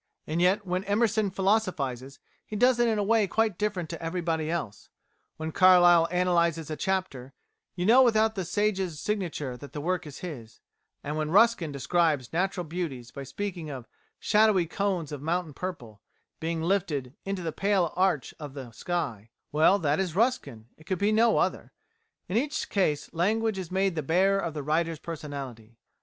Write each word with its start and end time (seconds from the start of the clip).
And 0.25 0.41
yet 0.41 0.65
when 0.65 0.83
Emerson 0.85 1.29
philosophises 1.29 2.17
he 2.43 2.55
does 2.55 2.79
it 2.79 2.87
in 2.87 2.97
a 2.97 3.03
way 3.03 3.27
quite 3.27 3.59
different 3.59 3.87
to 3.91 4.01
everybody 4.01 4.49
else; 4.49 4.89
when 5.37 5.51
Carlyle 5.51 6.07
analyses 6.09 6.71
a 6.71 6.75
character, 6.75 7.33
you 7.75 7.85
know 7.85 8.01
without 8.01 8.33
the 8.33 8.43
Sage's 8.43 8.99
signature 8.99 9.55
that 9.57 9.73
the 9.73 9.79
work 9.79 10.07
is 10.07 10.21
his; 10.25 10.59
and 11.03 11.17
when 11.17 11.29
Ruskin 11.29 11.71
describes 11.71 12.33
natural 12.33 12.63
beauties 12.63 13.11
by 13.11 13.21
speaking 13.21 13.69
of 13.69 13.87
"shadowy 14.19 14.65
cones 14.65 15.11
of 15.11 15.21
mountain 15.21 15.53
purple" 15.53 16.01
being 16.39 16.63
lifted 16.63 17.13
"into 17.23 17.43
the 17.43 17.51
pale 17.51 17.93
arch 17.95 18.33
of 18.39 18.55
the 18.55 18.71
sky" 18.71 19.29
well, 19.51 19.77
that 19.77 19.99
is 19.99 20.15
Ruskin 20.15 20.65
it 20.77 20.85
could 20.87 20.97
be 20.97 21.11
no 21.11 21.37
other. 21.37 21.73
In 22.27 22.37
each 22.37 22.69
case 22.69 23.13
language 23.13 23.59
is 23.59 23.69
made 23.69 23.93
the 23.93 24.01
bearer 24.01 24.39
of 24.39 24.55
the 24.55 24.63
writer's 24.63 24.97
personality. 24.97 25.77